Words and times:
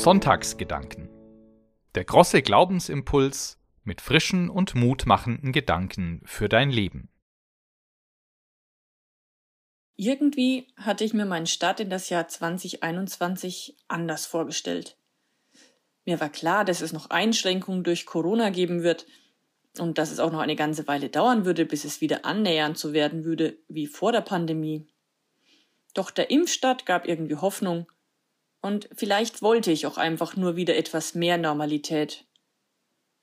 Sonntagsgedanken. 0.00 1.10
Der 1.94 2.04
große 2.04 2.40
Glaubensimpuls 2.40 3.58
mit 3.84 4.00
frischen 4.00 4.48
und 4.48 4.74
mutmachenden 4.74 5.52
Gedanken 5.52 6.22
für 6.24 6.48
dein 6.48 6.70
Leben. 6.70 7.10
Irgendwie 9.96 10.68
hatte 10.76 11.04
ich 11.04 11.12
mir 11.12 11.26
meinen 11.26 11.46
Start 11.46 11.80
in 11.80 11.90
das 11.90 12.08
Jahr 12.08 12.28
2021 12.28 13.76
anders 13.88 14.24
vorgestellt. 14.24 14.96
Mir 16.06 16.18
war 16.18 16.30
klar, 16.30 16.64
dass 16.64 16.80
es 16.80 16.94
noch 16.94 17.10
Einschränkungen 17.10 17.84
durch 17.84 18.06
Corona 18.06 18.48
geben 18.48 18.82
wird 18.82 19.06
und 19.78 19.98
dass 19.98 20.10
es 20.10 20.18
auch 20.18 20.32
noch 20.32 20.40
eine 20.40 20.56
ganze 20.56 20.86
Weile 20.88 21.08
dauern 21.08 21.44
würde, 21.44 21.64
bis 21.64 21.84
es 21.84 22.00
wieder 22.00 22.24
annähernd 22.24 22.76
so 22.76 22.92
werden 22.92 23.24
würde 23.24 23.58
wie 23.68 23.86
vor 23.86 24.12
der 24.12 24.20
Pandemie. 24.20 24.86
Doch 25.94 26.10
der 26.10 26.30
Impfstart 26.30 26.86
gab 26.86 27.06
irgendwie 27.06 27.36
Hoffnung 27.36 27.90
und 28.60 28.88
vielleicht 28.94 29.42
wollte 29.42 29.70
ich 29.70 29.86
auch 29.86 29.98
einfach 29.98 30.36
nur 30.36 30.56
wieder 30.56 30.76
etwas 30.76 31.14
mehr 31.14 31.38
Normalität 31.38 32.26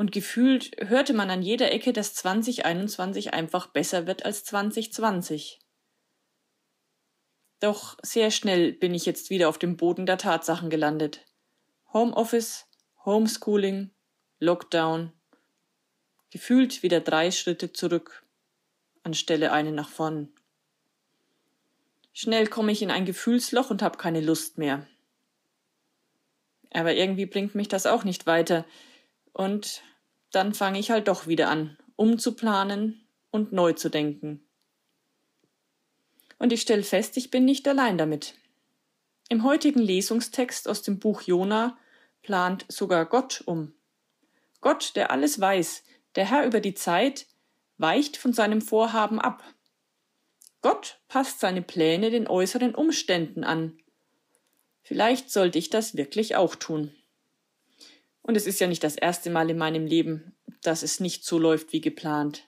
und 0.00 0.12
gefühlt 0.12 0.70
hörte 0.78 1.12
man 1.12 1.28
an 1.28 1.42
jeder 1.42 1.72
Ecke, 1.72 1.92
dass 1.92 2.14
2021 2.14 3.34
einfach 3.34 3.66
besser 3.66 4.06
wird 4.06 4.24
als 4.24 4.44
2020. 4.44 5.60
Doch 7.60 7.98
sehr 8.02 8.30
schnell 8.30 8.72
bin 8.72 8.94
ich 8.94 9.04
jetzt 9.04 9.28
wieder 9.28 9.50
auf 9.50 9.58
dem 9.58 9.76
Boden 9.76 10.06
der 10.06 10.16
Tatsachen 10.16 10.70
gelandet. 10.70 11.26
Homeoffice, 11.92 12.66
Homeschooling, 13.04 13.90
Lockdown. 14.38 15.12
Gefühlt 16.30 16.82
wieder 16.82 17.00
drei 17.00 17.30
Schritte 17.30 17.72
zurück, 17.72 18.24
anstelle 19.02 19.52
einen 19.52 19.74
nach 19.74 19.88
vorn. 19.88 20.28
Schnell 22.12 22.46
komme 22.46 22.72
ich 22.72 22.82
in 22.82 22.90
ein 22.90 23.04
Gefühlsloch 23.04 23.70
und 23.70 23.82
habe 23.82 23.98
keine 23.98 24.20
Lust 24.20 24.58
mehr. 24.58 24.86
Aber 26.72 26.94
irgendwie 26.94 27.26
bringt 27.26 27.54
mich 27.54 27.68
das 27.68 27.86
auch 27.86 28.04
nicht 28.04 28.26
weiter. 28.26 28.64
Und 29.32 29.82
dann 30.30 30.54
fange 30.54 30.78
ich 30.78 30.90
halt 30.90 31.08
doch 31.08 31.26
wieder 31.26 31.48
an, 31.48 31.76
umzuplanen 31.96 33.04
und 33.30 33.52
neu 33.52 33.72
zu 33.72 33.88
denken. 33.88 34.44
Und 36.38 36.52
ich 36.52 36.62
stelle 36.62 36.82
fest, 36.82 37.16
ich 37.16 37.30
bin 37.30 37.44
nicht 37.44 37.66
allein 37.68 37.98
damit. 37.98 38.34
Im 39.28 39.44
heutigen 39.44 39.80
Lesungstext 39.80 40.68
aus 40.68 40.82
dem 40.82 40.98
Buch 40.98 41.22
Jona 41.22 41.78
plant 42.22 42.64
sogar 42.68 43.06
Gott 43.06 43.42
um. 43.46 43.74
Gott, 44.60 44.96
der 44.96 45.10
alles 45.10 45.40
weiß, 45.40 45.84
der 46.16 46.28
Herr 46.28 46.46
über 46.46 46.60
die 46.60 46.74
Zeit, 46.74 47.26
weicht 47.78 48.16
von 48.16 48.32
seinem 48.32 48.60
Vorhaben 48.60 49.20
ab. 49.20 49.42
Gott 50.60 51.00
passt 51.08 51.40
seine 51.40 51.62
Pläne 51.62 52.10
den 52.10 52.26
äußeren 52.26 52.74
Umständen 52.74 53.44
an. 53.44 53.78
Vielleicht 54.82 55.30
sollte 55.30 55.58
ich 55.58 55.70
das 55.70 55.96
wirklich 55.96 56.36
auch 56.36 56.54
tun. 56.54 56.94
Und 58.22 58.36
es 58.36 58.46
ist 58.46 58.60
ja 58.60 58.66
nicht 58.66 58.84
das 58.84 58.96
erste 58.96 59.30
Mal 59.30 59.48
in 59.48 59.56
meinem 59.56 59.86
Leben, 59.86 60.36
dass 60.62 60.82
es 60.82 61.00
nicht 61.00 61.24
so 61.24 61.38
läuft 61.38 61.72
wie 61.72 61.80
geplant. 61.80 62.46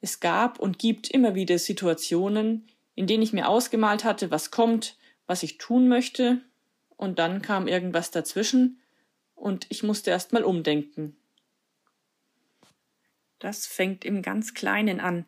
Es 0.00 0.20
gab 0.20 0.58
und 0.58 0.78
gibt 0.78 1.10
immer 1.10 1.34
wieder 1.34 1.58
Situationen, 1.58 2.68
in 2.94 3.06
denen 3.06 3.22
ich 3.22 3.32
mir 3.32 3.48
ausgemalt 3.48 4.04
hatte, 4.04 4.30
was 4.30 4.50
kommt, 4.50 4.96
was 5.26 5.42
ich 5.42 5.58
tun 5.58 5.88
möchte, 5.88 6.40
und 6.96 7.18
dann 7.18 7.42
kam 7.42 7.68
irgendwas 7.68 8.10
dazwischen, 8.10 8.80
und 9.34 9.66
ich 9.70 9.82
musste 9.82 10.10
erst 10.10 10.32
mal 10.32 10.44
umdenken. 10.44 11.16
Das 13.42 13.66
fängt 13.66 14.04
im 14.04 14.22
ganz 14.22 14.54
Kleinen 14.54 15.00
an, 15.00 15.26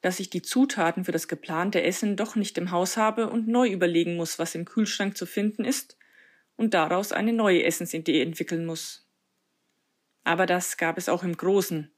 dass 0.00 0.18
ich 0.18 0.30
die 0.30 0.40
Zutaten 0.40 1.04
für 1.04 1.12
das 1.12 1.28
geplante 1.28 1.82
Essen 1.82 2.16
doch 2.16 2.34
nicht 2.34 2.56
im 2.56 2.70
Haus 2.70 2.96
habe 2.96 3.28
und 3.28 3.48
neu 3.48 3.68
überlegen 3.68 4.16
muss, 4.16 4.38
was 4.38 4.54
im 4.54 4.64
Kühlschrank 4.64 5.14
zu 5.14 5.26
finden 5.26 5.66
ist, 5.66 5.98
und 6.56 6.72
daraus 6.72 7.12
eine 7.12 7.34
neue 7.34 7.62
Essensidee 7.64 8.22
entwickeln 8.22 8.64
muss. 8.64 9.06
Aber 10.24 10.46
das 10.46 10.78
gab 10.78 10.96
es 10.96 11.10
auch 11.10 11.22
im 11.22 11.36
Großen. 11.36 11.92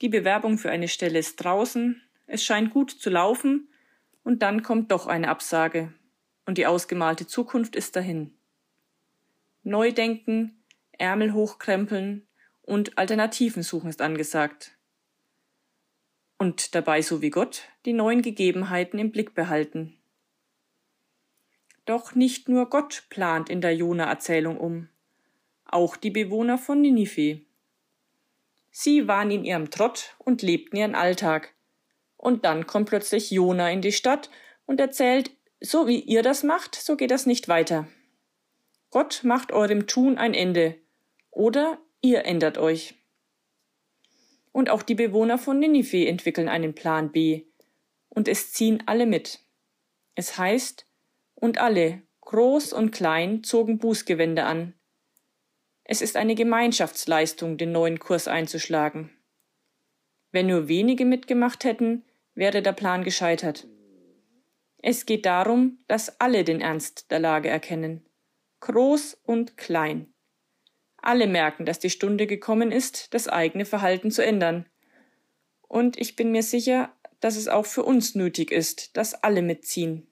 Die 0.00 0.08
Bewerbung 0.08 0.58
für 0.58 0.70
eine 0.70 0.86
Stelle 0.86 1.18
ist 1.18 1.42
draußen, 1.42 2.00
es 2.28 2.44
scheint 2.44 2.70
gut 2.70 2.92
zu 2.92 3.10
laufen, 3.10 3.68
und 4.22 4.42
dann 4.42 4.62
kommt 4.62 4.92
doch 4.92 5.08
eine 5.08 5.28
Absage, 5.28 5.92
und 6.46 6.56
die 6.56 6.68
ausgemalte 6.68 7.26
Zukunft 7.26 7.74
ist 7.74 7.96
dahin. 7.96 8.32
Neudenken, 9.64 10.62
Ärmel 10.92 11.32
hochkrempeln 11.32 12.28
und 12.62 12.96
Alternativen 12.96 13.64
suchen 13.64 13.90
ist 13.90 14.00
angesagt. 14.00 14.73
Und 16.44 16.74
dabei, 16.74 17.00
so 17.00 17.22
wie 17.22 17.30
Gott, 17.30 17.62
die 17.86 17.94
neuen 17.94 18.20
Gegebenheiten 18.20 18.98
im 18.98 19.12
Blick 19.12 19.34
behalten. 19.34 19.96
Doch 21.86 22.14
nicht 22.14 22.50
nur 22.50 22.68
Gott 22.68 23.04
plant 23.08 23.48
in 23.48 23.62
der 23.62 23.74
Jona-Erzählung 23.74 24.58
um, 24.58 24.90
auch 25.64 25.96
die 25.96 26.10
Bewohner 26.10 26.58
von 26.58 26.82
Ninive. 26.82 27.40
Sie 28.70 29.08
waren 29.08 29.30
in 29.30 29.46
ihrem 29.46 29.70
Trott 29.70 30.16
und 30.18 30.42
lebten 30.42 30.76
ihren 30.76 30.94
Alltag. 30.94 31.54
Und 32.18 32.44
dann 32.44 32.66
kommt 32.66 32.90
plötzlich 32.90 33.30
Jona 33.30 33.70
in 33.70 33.80
die 33.80 33.92
Stadt 33.92 34.28
und 34.66 34.78
erzählt, 34.80 35.30
so 35.62 35.86
wie 35.86 36.00
ihr 36.00 36.22
das 36.22 36.42
macht, 36.42 36.74
so 36.74 36.98
geht 36.98 37.10
das 37.10 37.24
nicht 37.24 37.48
weiter. 37.48 37.88
Gott 38.90 39.22
macht 39.24 39.50
eurem 39.50 39.86
Tun 39.86 40.18
ein 40.18 40.34
Ende. 40.34 40.76
Oder 41.30 41.78
ihr 42.02 42.26
ändert 42.26 42.58
euch. 42.58 42.96
Und 44.54 44.70
auch 44.70 44.82
die 44.82 44.94
Bewohner 44.94 45.36
von 45.36 45.58
Ninive 45.58 46.06
entwickeln 46.06 46.48
einen 46.48 46.76
Plan 46.76 47.10
B. 47.10 47.42
Und 48.08 48.28
es 48.28 48.52
ziehen 48.52 48.84
alle 48.86 49.04
mit. 49.04 49.40
Es 50.14 50.38
heißt, 50.38 50.86
und 51.34 51.58
alle, 51.58 52.02
groß 52.20 52.72
und 52.72 52.92
klein, 52.92 53.42
zogen 53.42 53.78
Bußgewände 53.78 54.44
an. 54.44 54.74
Es 55.82 56.02
ist 56.02 56.16
eine 56.16 56.36
Gemeinschaftsleistung, 56.36 57.58
den 57.58 57.72
neuen 57.72 57.98
Kurs 57.98 58.28
einzuschlagen. 58.28 59.10
Wenn 60.30 60.46
nur 60.46 60.68
wenige 60.68 61.04
mitgemacht 61.04 61.64
hätten, 61.64 62.04
wäre 62.36 62.62
der 62.62 62.74
Plan 62.74 63.02
gescheitert. 63.02 63.66
Es 64.78 65.04
geht 65.04 65.26
darum, 65.26 65.78
dass 65.88 66.20
alle 66.20 66.44
den 66.44 66.60
Ernst 66.60 67.10
der 67.10 67.18
Lage 67.18 67.48
erkennen, 67.48 68.06
groß 68.60 69.18
und 69.24 69.56
klein. 69.56 70.13
Alle 71.04 71.26
merken, 71.26 71.66
dass 71.66 71.78
die 71.78 71.90
Stunde 71.90 72.26
gekommen 72.26 72.72
ist, 72.72 73.12
das 73.12 73.28
eigene 73.28 73.66
Verhalten 73.66 74.10
zu 74.10 74.24
ändern. 74.24 74.64
Und 75.68 76.00
ich 76.00 76.16
bin 76.16 76.32
mir 76.32 76.42
sicher, 76.42 76.94
dass 77.20 77.36
es 77.36 77.46
auch 77.46 77.66
für 77.66 77.82
uns 77.82 78.14
nötig 78.14 78.50
ist, 78.50 78.96
dass 78.96 79.12
alle 79.12 79.42
mitziehen. 79.42 80.06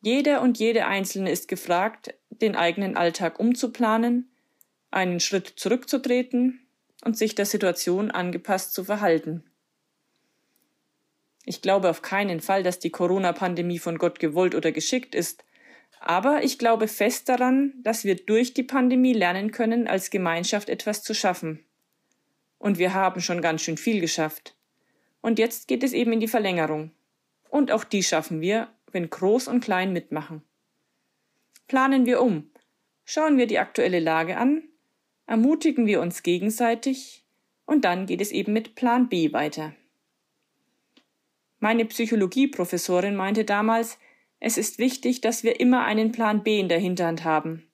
Jeder 0.00 0.42
und 0.42 0.58
jede 0.58 0.86
Einzelne 0.86 1.30
ist 1.30 1.46
gefragt, 1.46 2.14
den 2.30 2.56
eigenen 2.56 2.96
Alltag 2.96 3.38
umzuplanen, 3.38 4.28
einen 4.90 5.20
Schritt 5.20 5.52
zurückzutreten 5.54 6.66
und 7.04 7.16
sich 7.16 7.36
der 7.36 7.46
Situation 7.46 8.10
angepasst 8.10 8.74
zu 8.74 8.82
verhalten. 8.82 9.44
Ich 11.44 11.62
glaube 11.62 11.90
auf 11.90 12.02
keinen 12.02 12.40
Fall, 12.40 12.64
dass 12.64 12.80
die 12.80 12.90
Corona-Pandemie 12.90 13.78
von 13.78 13.98
Gott 13.98 14.18
gewollt 14.18 14.56
oder 14.56 14.72
geschickt 14.72 15.14
ist, 15.14 15.44
aber 16.00 16.44
ich 16.44 16.58
glaube 16.58 16.88
fest 16.88 17.28
daran, 17.28 17.74
dass 17.82 18.04
wir 18.04 18.16
durch 18.16 18.54
die 18.54 18.62
Pandemie 18.62 19.12
lernen 19.12 19.50
können, 19.50 19.88
als 19.88 20.10
Gemeinschaft 20.10 20.68
etwas 20.68 21.02
zu 21.02 21.14
schaffen. 21.14 21.64
Und 22.58 22.78
wir 22.78 22.94
haben 22.94 23.20
schon 23.20 23.42
ganz 23.42 23.62
schön 23.62 23.76
viel 23.76 24.00
geschafft. 24.00 24.54
Und 25.20 25.38
jetzt 25.38 25.68
geht 25.68 25.82
es 25.82 25.92
eben 25.92 26.12
in 26.12 26.20
die 26.20 26.28
Verlängerung. 26.28 26.92
Und 27.48 27.72
auch 27.72 27.84
die 27.84 28.02
schaffen 28.02 28.40
wir, 28.40 28.68
wenn 28.92 29.10
Groß 29.10 29.48
und 29.48 29.60
Klein 29.60 29.92
mitmachen. 29.92 30.42
Planen 31.68 32.06
wir 32.06 32.22
um, 32.22 32.50
schauen 33.04 33.38
wir 33.38 33.46
die 33.46 33.58
aktuelle 33.58 34.00
Lage 34.00 34.36
an, 34.36 34.62
ermutigen 35.26 35.86
wir 35.86 36.00
uns 36.00 36.22
gegenseitig 36.22 37.24
und 37.64 37.84
dann 37.84 38.06
geht 38.06 38.20
es 38.20 38.30
eben 38.30 38.52
mit 38.52 38.76
Plan 38.76 39.08
B 39.08 39.32
weiter. 39.32 39.74
Meine 41.58 41.84
Psychologieprofessorin 41.84 43.16
meinte 43.16 43.44
damals, 43.44 43.98
es 44.40 44.58
ist 44.58 44.78
wichtig, 44.78 45.20
dass 45.20 45.42
wir 45.42 45.60
immer 45.60 45.84
einen 45.84 46.12
Plan 46.12 46.42
B 46.42 46.60
in 46.60 46.68
der 46.68 46.78
Hinterhand 46.78 47.24
haben. 47.24 47.70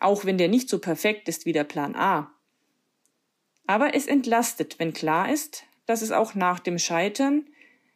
Auch 0.00 0.24
wenn 0.24 0.38
der 0.38 0.48
nicht 0.48 0.68
so 0.68 0.78
perfekt 0.78 1.28
ist 1.28 1.46
wie 1.46 1.52
der 1.52 1.64
Plan 1.64 1.94
A. 1.96 2.32
Aber 3.66 3.94
es 3.94 4.06
entlastet, 4.06 4.78
wenn 4.78 4.92
klar 4.92 5.32
ist, 5.32 5.64
dass 5.86 6.02
es 6.02 6.12
auch 6.12 6.34
nach 6.34 6.60
dem 6.60 6.78
Scheitern 6.78 7.46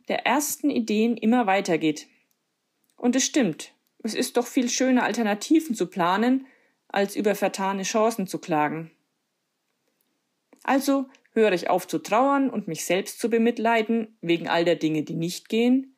der 0.09 0.27
ersten 0.27 0.71
Ideen 0.71 1.17
immer 1.17 1.47
weitergeht. 1.47 2.09
Und 2.97 3.15
es 3.15 3.25
stimmt, 3.25 3.73
es 4.03 4.15
ist 4.15 4.37
doch 4.37 4.47
viel 4.47 4.69
schöner, 4.69 5.05
Alternativen 5.05 5.75
zu 5.75 5.87
planen, 5.87 6.47
als 6.89 7.15
über 7.15 7.35
vertane 7.35 7.83
Chancen 7.83 8.27
zu 8.27 8.39
klagen. 8.39 8.91
Also 10.63 11.09
höre 11.33 11.53
ich 11.53 11.71
auf 11.71 11.87
zu 11.87 11.99
trauern 11.99 12.51
und 12.51 12.69
mich 12.69 12.85
selbst 12.85 13.21
zu 13.21 13.29
bemitleiden 13.29 14.17
wegen 14.21 14.49
all 14.49 14.65
der 14.65 14.77
Dinge, 14.77 15.03
die 15.03 15.15
nicht 15.15 15.49
gehen, 15.49 15.95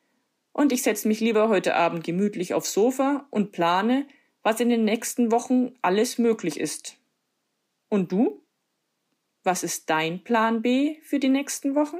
und 0.53 0.71
ich 0.71 0.83
setze 0.83 1.07
mich 1.07 1.19
lieber 1.19 1.49
heute 1.49 1.75
Abend 1.75 2.03
gemütlich 2.03 2.53
aufs 2.53 2.73
Sofa 2.73 3.27
und 3.29 3.51
plane, 3.51 4.07
was 4.43 4.59
in 4.59 4.69
den 4.69 4.83
nächsten 4.83 5.31
Wochen 5.31 5.73
alles 5.81 6.17
möglich 6.17 6.59
ist. 6.59 6.97
Und 7.89 8.11
du? 8.11 8.43
Was 9.43 9.63
ist 9.63 9.89
dein 9.89 10.23
Plan 10.23 10.61
B 10.61 10.99
für 11.03 11.19
die 11.19 11.29
nächsten 11.29 11.75
Wochen? 11.75 11.97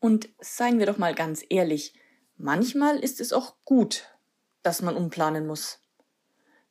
Und 0.00 0.28
seien 0.40 0.78
wir 0.78 0.86
doch 0.86 0.98
mal 0.98 1.14
ganz 1.14 1.44
ehrlich, 1.48 1.94
manchmal 2.36 2.98
ist 2.98 3.20
es 3.20 3.32
auch 3.32 3.56
gut, 3.64 4.04
dass 4.62 4.82
man 4.82 4.96
umplanen 4.96 5.46
muss. 5.46 5.80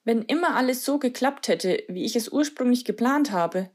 Wenn 0.04 0.22
immer 0.22 0.56
alles 0.56 0.86
so 0.86 1.00
geklappt 1.00 1.50
hätte, 1.50 1.84
wie 1.90 2.06
ich 2.06 2.16
es 2.16 2.30
ursprünglich 2.30 2.86
geplant 2.86 3.32
habe, 3.32 3.70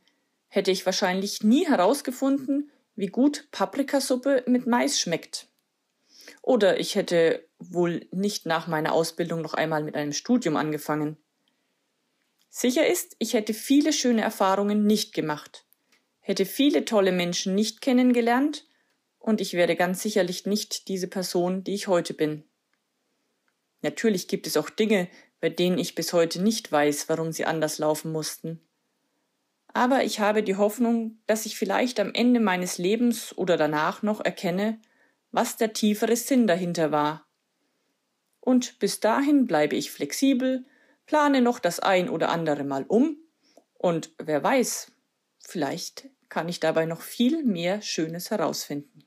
hätte 0.49 0.71
ich 0.71 0.87
wahrscheinlich 0.87 1.43
nie 1.43 1.67
herausgefunden, 1.67 2.71
wie 2.95 3.09
gut 3.09 3.49
Paprikasuppe 3.51 4.45
mit 4.47 4.67
Mais 4.67 4.99
schmeckt. 5.01 5.49
Oder 6.43 6.81
ich 6.81 6.97
hätte 6.97 7.49
wohl 7.59 8.07
nicht 8.11 8.47
nach 8.47 8.67
meiner 8.67 8.93
Ausbildung 8.93 9.41
noch 9.41 9.55
einmal 9.55 9.85
mit 9.85 9.95
einem 9.95 10.13
Studium 10.13 10.57
angefangen. 10.57 11.17
Sicher 12.51 12.87
ist, 12.87 13.17
ich 13.19 13.33
hätte 13.33 13.55
viele 13.55 13.93
schöne 13.93 14.23
Erfahrungen 14.23 14.85
nicht 14.87 15.15
gemacht, 15.15 15.65
hätte 16.21 16.45
viele 16.45 16.85
tolle 16.85 17.13
Menschen 17.13 17.55
nicht 17.55 17.81
kennengelernt 17.81 18.67
und 19.19 19.41
ich 19.41 19.55
wäre 19.55 19.77
ganz 19.77 20.03
sicherlich 20.03 20.45
nicht 20.45 20.89
diese 20.89 21.09
Person, 21.09 21.65
die 21.65 21.75
ich 21.75 21.87
heute 21.87 22.13
bin. 22.13 22.45
Natürlich 23.81 24.29
gibt 24.29 24.47
es 24.47 24.57
auch 24.57 24.69
Dinge, 24.69 25.09
bei 25.41 25.49
denen 25.49 25.79
ich 25.79 25.95
bis 25.95 26.13
heute 26.13 26.43
nicht 26.43 26.71
weiß, 26.71 27.09
warum 27.09 27.33
sie 27.33 27.47
anders 27.47 27.79
laufen 27.79 28.13
mussten. 28.13 28.61
Aber 29.73 30.05
ich 30.05 30.21
habe 30.21 30.43
die 30.43 30.57
Hoffnung, 30.57 31.19
dass 31.27 31.47
ich 31.47 31.57
vielleicht 31.57 31.99
am 32.01 32.13
Ende 32.13 32.41
meines 32.41 32.79
Lebens 32.79 33.37
oder 33.37 33.57
danach 33.57 34.03
noch 34.03 34.23
erkenne, 34.23 34.79
was 35.33 35.57
der 35.57 35.73
tiefere 35.73 36.17
Sinn 36.17 36.47
dahinter 36.47 36.93
war. 36.93 37.27
Und 38.41 38.79
bis 38.79 39.01
dahin 39.01 39.47
bleibe 39.47 39.77
ich 39.77 39.91
flexibel, 39.91 40.65
plane 41.07 41.41
noch 41.41 41.59
das 41.59 41.81
ein 41.81 42.09
oder 42.09 42.29
andere 42.29 42.65
Mal 42.65 42.85
um, 42.87 43.17
und 43.75 44.15
wer 44.19 44.43
weiß, 44.43 44.93
vielleicht 45.41 46.09
kann 46.29 46.49
ich 46.49 46.61
dabei 46.61 46.87
noch 46.87 47.01
viel 47.01 47.43
mehr 47.43 47.83
Schönes 47.83 48.31
herausfinden. 48.31 49.05